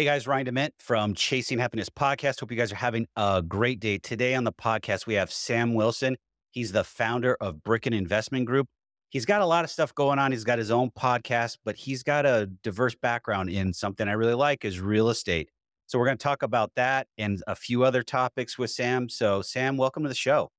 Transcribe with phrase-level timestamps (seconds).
[0.00, 2.40] Hey guys, Ryan Dement from Chasing Happiness Podcast.
[2.40, 3.98] Hope you guys are having a great day.
[3.98, 6.16] Today on the podcast, we have Sam Wilson.
[6.52, 8.66] He's the founder of Bricken Investment Group.
[9.10, 10.32] He's got a lot of stuff going on.
[10.32, 14.32] He's got his own podcast, but he's got a diverse background in something I really
[14.32, 15.50] like is real estate.
[15.86, 19.10] So we're going to talk about that and a few other topics with Sam.
[19.10, 20.50] So Sam, welcome to the show.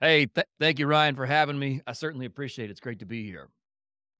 [0.00, 1.80] Hey, th- thank you, Ryan, for having me.
[1.84, 2.70] I certainly appreciate it.
[2.70, 3.48] It's great to be here.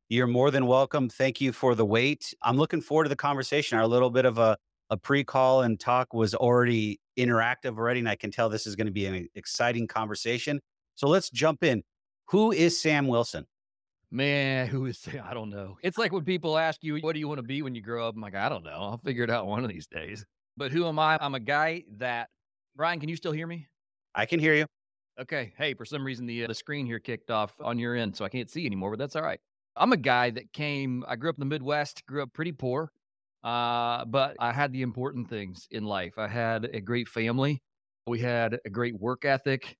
[0.08, 1.08] You're more than welcome.
[1.08, 2.32] Thank you for the wait.
[2.40, 3.76] I'm looking forward to the conversation.
[3.76, 4.56] Our little bit of a,
[4.88, 8.76] a pre call and talk was already interactive already, and I can tell this is
[8.76, 10.60] going to be an exciting conversation.
[10.94, 11.82] So let's jump in.
[12.28, 13.46] Who is Sam Wilson?
[14.12, 15.24] Man, who is Sam?
[15.28, 15.76] I don't know.
[15.82, 18.06] It's like when people ask you, what do you want to be when you grow
[18.06, 18.14] up?
[18.14, 18.70] I'm like, I don't know.
[18.70, 20.24] I'll figure it out one of these days.
[20.56, 21.18] But who am I?
[21.20, 22.28] I'm a guy that,
[22.76, 23.66] Brian, can you still hear me?
[24.14, 24.66] I can hear you.
[25.20, 25.52] Okay.
[25.58, 28.24] Hey, for some reason, the, uh, the screen here kicked off on your end, so
[28.24, 29.40] I can't see anymore, but that's all right.
[29.76, 32.90] I'm a guy that came, I grew up in the Midwest, grew up pretty poor,
[33.44, 36.14] uh, but I had the important things in life.
[36.16, 37.60] I had a great family,
[38.06, 39.76] we had a great work ethic,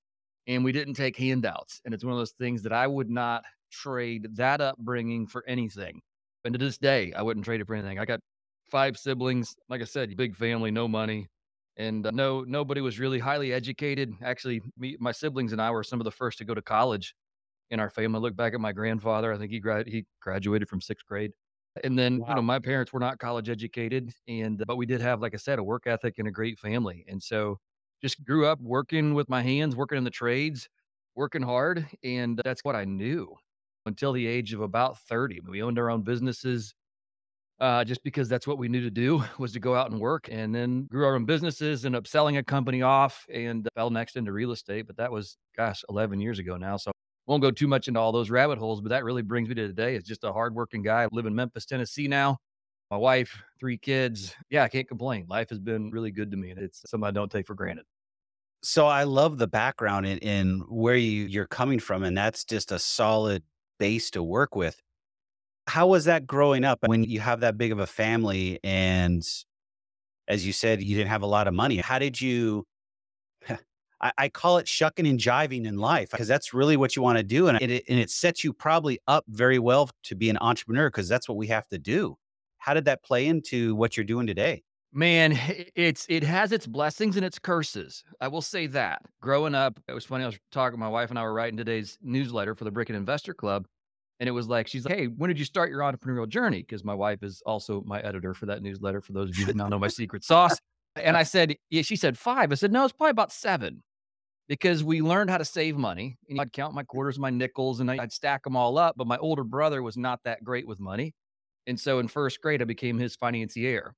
[0.47, 1.81] and we didn't take handouts.
[1.83, 6.01] And it's one of those things that I would not trade that upbringing for anything.
[6.45, 7.99] And to this day, I wouldn't trade it for anything.
[7.99, 8.21] I got
[8.69, 11.27] five siblings, like I said, big family, no money.
[11.75, 14.13] And uh, no, nobody was really highly educated.
[14.23, 17.13] Actually, me, my siblings and I were some of the first to go to college
[17.71, 18.17] in our family.
[18.17, 19.33] I look back at my grandfather.
[19.33, 21.31] I think he grad he graduated from sixth grade.
[21.83, 22.29] And then, wow.
[22.29, 25.37] you know, my parents were not college educated, and but we did have, like I
[25.37, 27.05] said, a work ethic and a great family.
[27.07, 27.59] And so,
[28.01, 30.69] just grew up working with my hands, working in the trades,
[31.15, 33.35] working hard, and that's what I knew
[33.85, 35.39] until the age of about thirty.
[35.47, 36.73] We owned our own businesses,
[37.59, 40.29] uh, just because that's what we knew to do was to go out and work.
[40.31, 44.15] And then grew our own businesses, and up selling a company off, and fell next
[44.15, 44.87] into real estate.
[44.87, 46.77] But that was, gosh, eleven years ago now.
[46.77, 46.91] So
[47.27, 49.67] won't go too much into all those rabbit holes, but that really brings me to
[49.67, 49.95] today.
[49.95, 51.03] It's just a hardworking guy.
[51.03, 52.37] I live in Memphis, Tennessee now.
[52.89, 54.33] My wife, three kids.
[54.49, 55.25] Yeah, I can't complain.
[55.29, 57.85] Life has been really good to me, and it's something I don't take for granted.
[58.63, 62.71] So I love the background in, in where you, you're coming from, and that's just
[62.71, 63.43] a solid
[63.77, 64.81] base to work with.
[65.67, 69.21] How was that growing up when you have that big of a family and
[70.27, 71.77] as you said, you didn't have a lot of money.
[71.77, 72.65] How did you
[74.01, 77.17] I, I call it shucking and jiving in life because that's really what you want
[77.17, 77.47] to do.
[77.47, 81.09] And it, and it sets you probably up very well to be an entrepreneur because
[81.09, 82.17] that's what we have to do.
[82.59, 84.63] How did that play into what you're doing today?
[84.93, 85.37] Man,
[85.75, 88.03] it's it has its blessings and its curses.
[88.21, 89.01] I will say that.
[89.21, 90.23] Growing up, it was funny.
[90.23, 90.79] I was talking.
[90.79, 93.67] My wife and I were writing today's newsletter for the Bricken Investor Club,
[94.19, 96.83] and it was like she's like, "Hey, when did you start your entrepreneurial journey?" Because
[96.83, 99.01] my wife is also my editor for that newsletter.
[99.01, 100.57] For those of you that not know my secret sauce,
[100.95, 102.51] and I said, "Yeah." She said five.
[102.51, 103.83] I said, "No, it's probably about seven
[104.47, 106.17] because we learned how to save money.
[106.29, 108.95] And I'd count my quarters, my nickels, and I'd stack them all up.
[108.97, 111.13] But my older brother was not that great with money.
[111.67, 113.93] And so in first grade, I became his financier.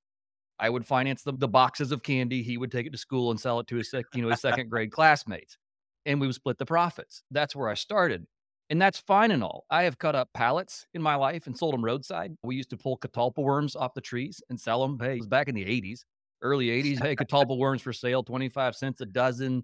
[0.59, 2.43] I would finance the, the boxes of candy.
[2.43, 4.41] He would take it to school and sell it to his, sec, you know, his
[4.41, 5.57] second grade classmates.
[6.05, 7.23] And we would split the profits.
[7.31, 8.25] That's where I started.
[8.71, 9.65] And that's fine and all.
[9.69, 12.35] I have cut up pallets in my life and sold them roadside.
[12.43, 14.97] We used to pull catalpa worms off the trees and sell them.
[14.99, 16.01] Hey, it was back in the 80s,
[16.41, 17.01] early 80s.
[17.01, 19.63] Hey, catalpa worms for sale, 25 cents a dozen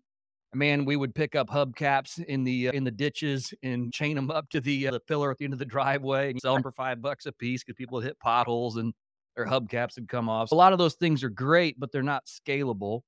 [0.56, 4.32] man, we would pick up hubcaps in the uh, in the ditches and chain them
[4.32, 6.64] up to the uh, the pillar at the end of the driveway and sell them
[6.64, 8.94] for five bucks a piece because people hit potholes and
[9.36, 10.50] their hubcaps would come off.
[10.50, 13.02] So a lot of those things are great, but they're not scalable,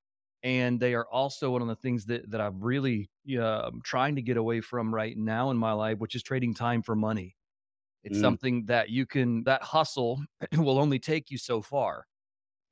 [0.44, 3.10] and they are also one of the things that that I'm really
[3.40, 6.82] uh, trying to get away from right now in my life, which is trading time
[6.82, 7.36] for money.
[8.04, 8.22] It's mm.
[8.22, 10.22] something that you can that hustle
[10.58, 12.06] will only take you so far.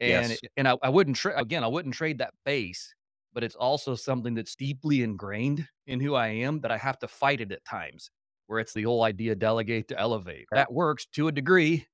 [0.01, 0.39] And yes.
[0.57, 1.63] and I, I wouldn't trade again.
[1.63, 2.93] I wouldn't trade that base
[3.35, 7.07] but it's also something that's deeply ingrained in who I am that I have to
[7.07, 8.09] fight it at times,
[8.47, 10.47] where it's the whole idea delegate to elevate.
[10.51, 11.85] That works to a degree.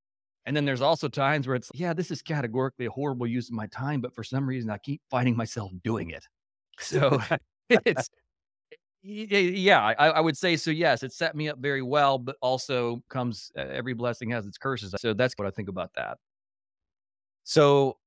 [0.45, 3.55] And then there's also times where it's, yeah, this is categorically a horrible use of
[3.55, 6.23] my time, but for some reason I keep finding myself doing it.
[6.79, 7.21] So
[7.69, 8.09] it's,
[9.03, 10.71] yeah, I, I, would say so.
[10.71, 14.95] Yes, it set me up very well, but also comes every blessing has its curses.
[14.97, 16.17] So that's what I think about that.
[17.43, 17.97] So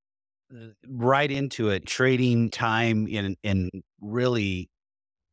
[0.55, 3.71] Uh, right into it, trading time and and
[4.01, 4.69] really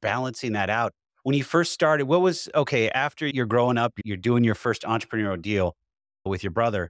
[0.02, 0.94] balancing that out.
[1.24, 4.82] When you first started, what was okay after you're growing up, you're doing your first
[4.82, 5.76] entrepreneurial deal
[6.26, 6.90] with your brother.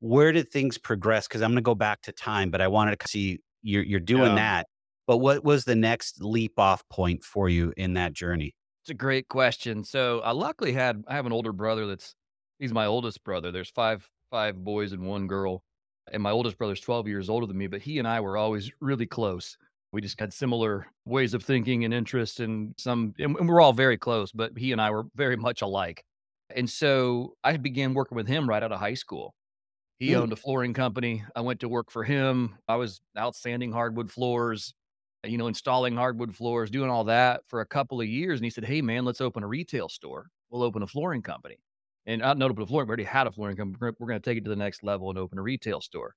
[0.00, 1.26] Where did things progress?
[1.26, 4.00] Because I'm going to go back to time, but I wanted to see you're you're
[4.00, 4.56] doing yeah.
[4.56, 4.66] that.
[5.06, 8.54] But what was the next leap off point for you in that journey?
[8.82, 9.84] It's a great question.
[9.84, 12.14] So I luckily had I have an older brother that's
[12.58, 13.50] he's my oldest brother.
[13.50, 15.62] There's five five boys and one girl
[16.12, 18.70] and my oldest brother's 12 years older than me, but he and I were always
[18.80, 19.56] really close.
[19.92, 23.98] We just had similar ways of thinking and interests and some, and we're all very
[23.98, 26.04] close, but he and I were very much alike.
[26.50, 29.34] And so I began working with him right out of high school.
[29.98, 30.16] He Mm.
[30.16, 31.24] owned a flooring company.
[31.36, 32.58] I went to work for him.
[32.68, 34.74] I was outstanding hardwood floors,
[35.24, 38.40] you know, installing hardwood floors, doing all that for a couple of years.
[38.40, 40.28] And he said, Hey, man, let's open a retail store.
[40.50, 41.58] We'll open a flooring company.
[42.06, 43.78] And not not open a flooring, we already had a flooring company.
[43.80, 46.14] We're, going to take it to the next level and open a retail store.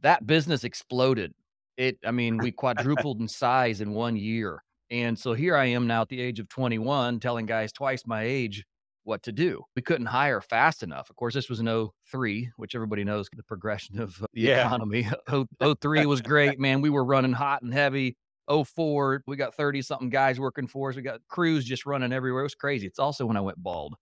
[0.00, 1.32] That business exploded.
[1.76, 4.62] It, I mean, we quadrupled in size in one year.
[4.90, 8.22] And so here I am now at the age of 21 telling guys twice my
[8.22, 8.64] age
[9.04, 9.62] what to do.
[9.76, 11.08] We couldn't hire fast enough.
[11.10, 14.66] Of course, this was in 03, which everybody knows the progression of the Yeah.
[14.66, 15.08] economy.
[15.28, 15.46] Oh,
[15.80, 16.80] '03 was great, man.
[16.80, 18.16] We were running hot and heavy.
[18.48, 20.96] 04, we got 30 something guys working for us.
[20.96, 22.42] We got crews just running everywhere.
[22.42, 22.86] It was crazy.
[22.86, 23.94] It's also when I went bald.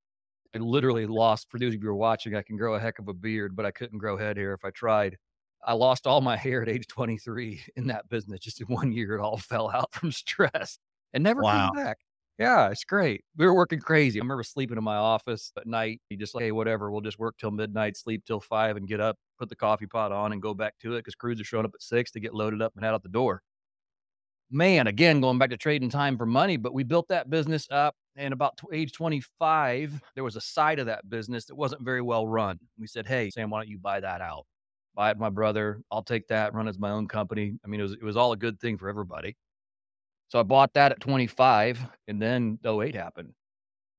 [0.55, 2.99] I literally lost, for those of you who are watching, I can grow a heck
[2.99, 5.19] of a beard, but I couldn't grow head hair if I tried.
[5.65, 8.41] I lost all my hair at age 23 in that business.
[8.41, 10.79] Just in one year, it all fell out from stress
[11.13, 11.99] and never came back.
[12.39, 13.25] Yeah, it's great.
[13.37, 14.19] We were working crazy.
[14.19, 16.01] I remember sleeping in my office at night.
[16.09, 19.01] You just like, hey, whatever, we'll just work till midnight, sleep till five, and get
[19.01, 21.67] up, put the coffee pot on, and go back to it because crews are showing
[21.67, 23.43] up at six to get loaded up and head out the door.
[24.55, 27.95] Man, again, going back to trading time for money, but we built that business up.
[28.17, 32.03] And about tw- age 25, there was a side of that business that wasn't very
[32.03, 32.59] well run.
[32.79, 34.45] We said, hey, Sam, why don't you buy that out?
[34.95, 35.81] Buy it, my brother.
[35.91, 37.55] I'll take that, run as my own company.
[37.65, 39.37] I mean, it was, it was all a good thing for everybody.
[40.29, 43.33] So I bought that at 25, and then '08 happened.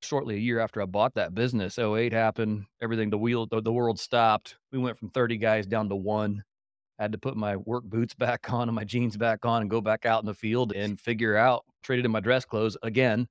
[0.01, 2.65] Shortly a year after I bought that business, '08 happened.
[2.81, 4.55] Everything, the wheel, the, the world stopped.
[4.71, 6.43] We went from 30 guys down to one.
[7.03, 9.81] Had to put my work boots back on and my jeans back on and go
[9.81, 13.27] back out in the field and figure out, traded in my dress clothes again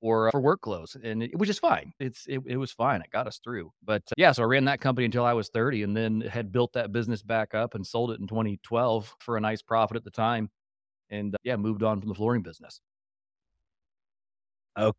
[0.00, 0.96] for, uh, for work clothes.
[1.02, 1.92] And it, which is fine.
[2.00, 3.02] It's, it, it was fine.
[3.02, 3.72] It got us through.
[3.84, 6.50] But uh, yeah, so I ran that company until I was 30 and then had
[6.50, 10.04] built that business back up and sold it in 2012 for a nice profit at
[10.04, 10.50] the time
[11.10, 12.80] and uh, yeah, moved on from the flooring business.
[14.76, 14.94] Oh,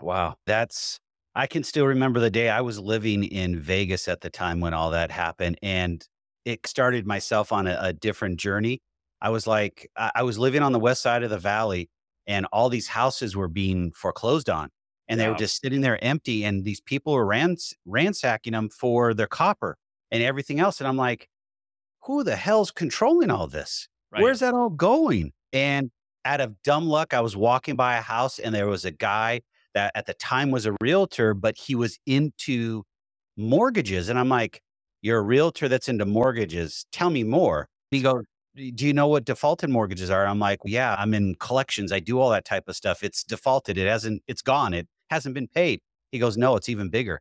[0.00, 0.34] wow.
[0.46, 0.98] That's
[1.34, 4.74] I can still remember the day I was living in Vegas at the time when
[4.74, 6.06] all that happened, and
[6.44, 8.80] it started myself on a, a different journey.
[9.22, 11.90] I was like, I, I was living on the west side of the valley,
[12.26, 14.70] and all these houses were being foreclosed on,
[15.08, 19.12] and they were just sitting there empty, and these people were rans- ransacking them for
[19.14, 19.76] their copper
[20.10, 20.80] and everything else.
[20.80, 21.28] And I'm like,
[22.04, 23.88] who the hell's controlling all this?
[24.10, 24.22] Right.
[24.22, 25.32] Where's that all going?
[25.52, 25.90] And
[26.24, 29.42] out of dumb luck, I was walking by a house and there was a guy
[29.74, 32.82] that at the time was a realtor, but he was into
[33.36, 34.08] mortgages.
[34.08, 34.62] And I'm like,
[35.02, 36.86] You're a realtor that's into mortgages.
[36.92, 37.68] Tell me more.
[37.90, 38.24] He goes,
[38.54, 40.26] Do you know what defaulted mortgages are?
[40.26, 41.92] I'm like, Yeah, I'm in collections.
[41.92, 43.02] I do all that type of stuff.
[43.02, 43.78] It's defaulted.
[43.78, 44.74] It hasn't, it's gone.
[44.74, 45.80] It hasn't been paid.
[46.12, 47.20] He goes, No, it's even bigger.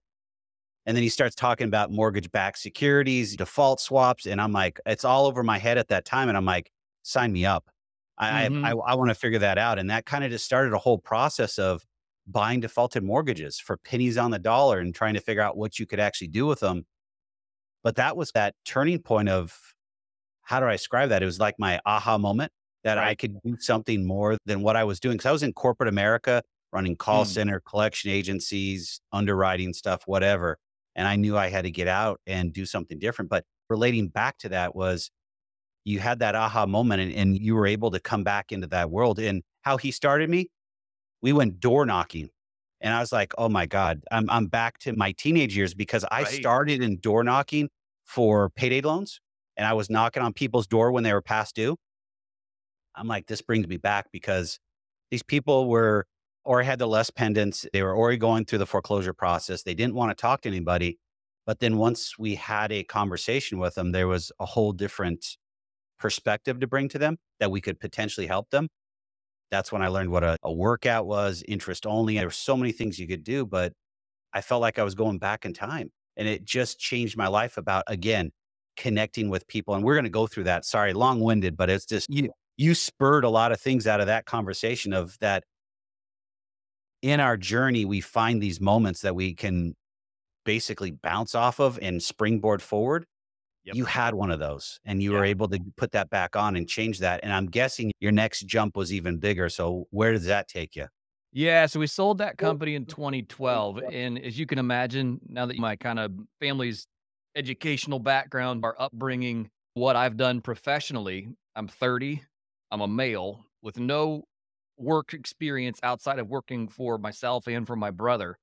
[0.86, 4.26] And then he starts talking about mortgage backed securities, default swaps.
[4.26, 6.30] And I'm like, it's all over my head at that time.
[6.30, 6.72] And I'm like,
[7.04, 7.70] sign me up.
[8.18, 8.82] I, I, I, Mhm.
[8.88, 9.78] I want to figure that out.
[9.80, 11.84] And that kind of just started a whole process of
[12.28, 15.86] buying defaulted mortgages for pennies on the dollar and trying to figure out what you
[15.86, 16.86] could actually do with them.
[17.84, 19.58] But that was that turning point of
[20.42, 21.22] how do I describe that?
[21.22, 22.52] It was like my aha moment
[22.84, 25.18] that I could do something more than what I was doing.
[25.18, 26.42] Cause I was in corporate America
[26.72, 27.28] running call Mm.
[27.28, 30.58] center, collection agencies, underwriting stuff, whatever.
[30.96, 33.30] And I knew I had to get out and do something different.
[33.30, 35.10] But relating back to that was
[35.84, 38.92] you had that aha moment and, and you were able to come back into that
[38.92, 39.20] world.
[39.20, 40.50] And how he started me,
[41.22, 42.30] we went door knocking.
[42.82, 46.06] And I was like, oh my God, I'm, I'm back to my teenage years because
[46.12, 46.34] I Right.
[46.34, 47.70] started in door knocking
[48.06, 49.20] for payday loans
[49.58, 51.76] and I was knocking on people's door when they were past due.
[52.96, 54.60] I'm like, this brings me back because
[55.12, 56.06] these people were
[56.46, 57.68] or had the lis pendens.
[57.74, 59.64] They were already going through the foreclosure process.
[59.64, 60.98] They didn't want to talk to anybody.
[61.46, 65.38] But then once we had a conversation with them, there was a whole different
[66.00, 68.70] perspective to bring to them that we could potentially help them.
[69.52, 72.16] That's when I learned what a, a workout was, interest only.
[72.16, 73.74] There were so many things you could do, but
[74.34, 75.92] I felt like I was going back in time.
[76.18, 78.32] And it just changed my life about, again,
[78.78, 79.74] connecting with people.
[79.74, 80.66] And we're going to go through that.
[80.66, 84.08] Sorry, long winded, but it's just you, you spurred a lot of things out of
[84.08, 85.44] that conversation of that
[87.02, 89.76] in our journey, we find these moments that we can
[90.46, 93.06] basically bounce off of and springboard forward.
[93.70, 93.76] Yep.
[93.76, 96.68] You had one of those and you were able to put that back on and
[96.68, 97.20] change that.
[97.22, 99.48] And I'm guessing your next jump was even bigger.
[99.48, 100.88] So where does that take you?
[101.32, 105.20] Yeah, so we sold that company in mm, mm, 2012, and as you can imagine,
[105.28, 106.88] now that my kind of family's
[107.36, 112.24] educational background, our upbringing, what I've done professionally, I'm 30,
[112.72, 114.24] I'm a male with no
[114.76, 118.40] work experience outside of working for myself and for my brother.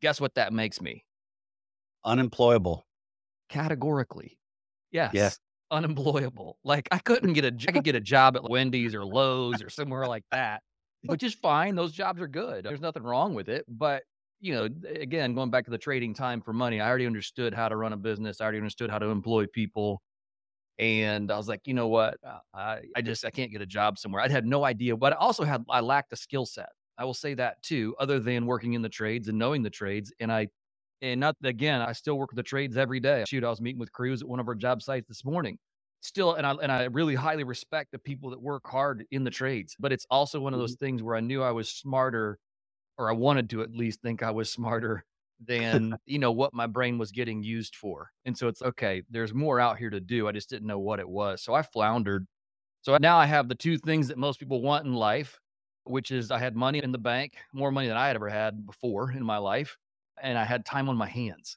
[0.00, 1.04] Guess what that makes me?
[2.04, 2.86] Unemployable.
[3.50, 4.38] Categorically.
[4.94, 5.12] Yes.
[5.12, 5.38] Yes.
[5.70, 6.58] Unemployable.
[6.64, 9.68] Like I couldn't get a I could get a job at Wendy's or Lowe's or
[9.68, 10.62] somewhere like that,
[11.04, 11.74] which is fine.
[11.74, 12.64] Those jobs are good.
[12.64, 13.64] There's nothing wrong with it.
[13.68, 14.04] But
[14.40, 17.68] you know, again, going back to the trading time for money, I already understood how
[17.68, 18.40] to run a business.
[18.40, 20.02] I already understood how to employ people.
[20.78, 22.18] And I was like, you know what?
[22.26, 24.22] Uh, I, I just, I can't get a job somewhere.
[24.22, 26.70] I had no idea, but I also had, I lacked a skill set.
[26.98, 30.12] I will say that too, other than working in the trades and knowing the trades.
[30.20, 30.48] And I,
[31.04, 33.24] and not again, I still work with the trades every day.
[33.28, 35.58] Shoot, I was meeting with crews at one of our job sites this morning.
[36.00, 39.30] Still, and I and I really highly respect the people that work hard in the
[39.30, 39.76] trades.
[39.78, 40.84] But it's also one of those mm-hmm.
[40.84, 42.38] things where I knew I was smarter,
[42.98, 45.04] or I wanted to at least think I was smarter
[45.46, 48.10] than you know what my brain was getting used for.
[48.24, 49.02] And so it's okay.
[49.10, 50.26] There's more out here to do.
[50.26, 51.42] I just didn't know what it was.
[51.42, 52.26] So I floundered.
[52.80, 55.38] So now I have the two things that most people want in life,
[55.84, 58.66] which is I had money in the bank, more money than I had ever had
[58.66, 59.78] before in my life,
[60.22, 61.56] and I had time on my hands,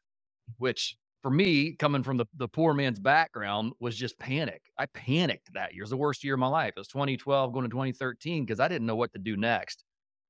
[0.58, 4.62] which for me, coming from the, the poor man's background, was just panic.
[4.78, 5.82] I panicked that year.
[5.82, 6.74] It was the worst year of my life.
[6.78, 9.84] It was 2012 going to 2013 because I didn't know what to do next.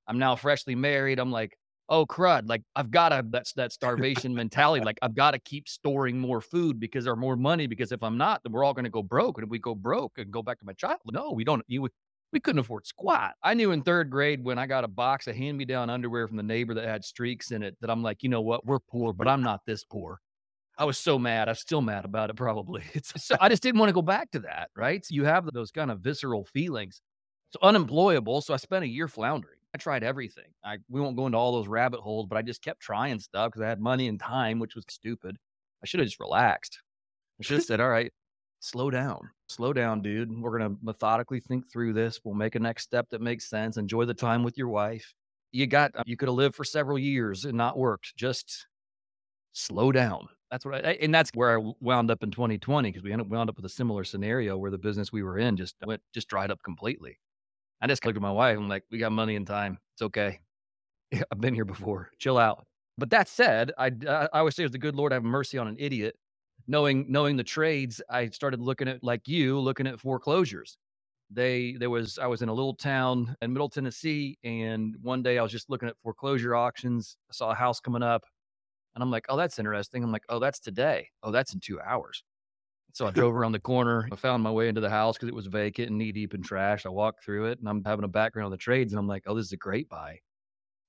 [0.07, 1.19] I'm now freshly married.
[1.19, 1.57] I'm like,
[1.89, 4.85] oh crud, like I've got to that's that starvation mentality.
[4.85, 7.67] Like I've got to keep storing more food because there's more money.
[7.67, 9.37] Because if I'm not, then we're all going to go broke.
[9.39, 11.63] And if we go broke and go back to my child, no, we don't.
[11.67, 11.89] You
[12.33, 13.33] we couldn't afford squat.
[13.41, 16.27] I knew in third grade when I got a box of hand me down underwear
[16.27, 18.79] from the neighbor that had streaks in it that I'm like, you know what, we're
[18.79, 20.19] poor, but I'm not this poor.
[20.77, 21.49] I was so mad.
[21.49, 22.35] I'm still mad about it.
[22.35, 22.83] Probably.
[22.93, 24.69] It's so I just didn't want to go back to that.
[24.75, 25.03] Right.
[25.03, 27.01] So you have those kind of visceral feelings.
[27.49, 28.41] So unemployable.
[28.41, 29.57] So I spent a year floundering.
[29.73, 30.53] I tried everything.
[30.63, 33.51] I we won't go into all those rabbit holes, but I just kept trying stuff
[33.51, 35.37] because I had money and time, which was stupid.
[35.83, 36.79] I should have just relaxed.
[37.39, 38.11] I should have said, "All right,
[38.59, 40.31] slow down, slow down, dude.
[40.31, 42.19] We're gonna methodically think through this.
[42.23, 43.77] We'll make a next step that makes sense.
[43.77, 45.13] Enjoy the time with your wife.
[45.51, 45.95] You got.
[45.95, 48.15] Uh, you could have lived for several years and not worked.
[48.15, 48.67] Just
[49.53, 53.11] slow down." That's what I, and that's where I wound up in 2020 because we
[53.11, 56.01] ended, wound up with a similar scenario where the business we were in just went
[56.13, 57.19] just dried up completely.
[57.81, 58.57] I just looked at my wife.
[58.57, 59.79] I'm like, "We got money and time.
[59.95, 60.39] It's okay.
[61.31, 62.11] I've been here before.
[62.19, 62.65] Chill out."
[62.97, 65.67] But that said, I uh, I always say, "Is the good Lord have mercy on
[65.67, 66.15] an idiot?"
[66.67, 70.77] Knowing knowing the trades, I started looking at like you, looking at foreclosures.
[71.29, 75.37] They there was I was in a little town in Middle Tennessee, and one day
[75.39, 77.17] I was just looking at foreclosure auctions.
[77.29, 78.25] I saw a house coming up,
[78.95, 81.09] and I'm like, "Oh, that's interesting." I'm like, "Oh, that's today.
[81.23, 82.23] Oh, that's in two hours."
[82.93, 84.07] So I drove around the corner.
[84.11, 86.41] I found my way into the house because it was vacant and knee deep in
[86.41, 86.85] trash.
[86.85, 89.23] I walked through it and I'm having a background on the trades and I'm like,
[89.27, 90.19] oh, this is a great buy.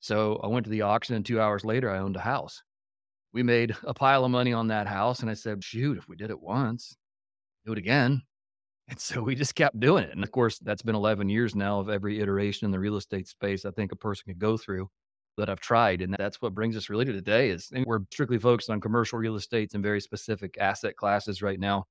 [0.00, 2.62] So I went to the auction and two hours later, I owned a house.
[3.32, 5.20] We made a pile of money on that house.
[5.20, 6.96] And I said, shoot, if we did it once,
[7.66, 8.22] do it again.
[8.88, 10.12] And so we just kept doing it.
[10.12, 13.28] And of course, that's been 11 years now of every iteration in the real estate
[13.28, 14.90] space I think a person could go through
[15.38, 16.02] that I've tried.
[16.02, 19.36] And that's what brings us really to today is we're strictly focused on commercial real
[19.36, 21.86] estates and very specific asset classes right now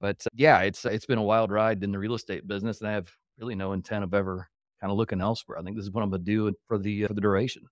[0.00, 2.88] but, uh, yeah, it's it's been a wild ride in the real estate business, and
[2.88, 4.48] I have really no intent of ever
[4.80, 5.58] kinda looking elsewhere.
[5.58, 7.64] I think this is what I'm gonna do for the, uh, for the duration.